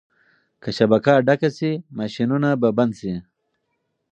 [0.61, 3.13] که شبکه ډکه شي ماشینونه به بند شي.